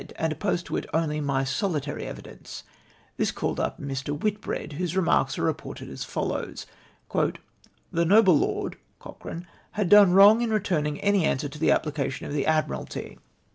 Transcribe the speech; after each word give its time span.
and 0.15 0.33
opposed 0.33 0.65
to 0.65 0.75
it 0.75 0.87
only 0.95 1.21
my 1.21 1.43
solitary 1.43 2.07
evidence. 2.07 2.63
Tliis 3.19 3.31
called 3.35 3.59
up 3.59 3.77
j\ii". 3.79 4.15
Whitbread, 4.19 4.73
whose 4.73 4.97
i 4.97 4.99
e 4.99 5.03
marks 5.03 5.37
are 5.37 5.43
reported 5.43 5.89
as 5.89 6.03
foUows:— 6.03 6.65
"The 7.91 8.05
noble 8.05 8.35
lord 8.39 8.77
(Cochrane) 8.97 9.45
had 9.73 9.89
done 9.89 10.13
wrong 10.13 10.41
in 10.41 10.49
returning 10.49 10.99
any 11.01 11.23
answer 11.23 11.49
to 11.49 11.59
the 11.59 11.69
application 11.69 12.25
of 12.25 12.33
tlie 12.33 12.45
Admiralty. 12.47 13.19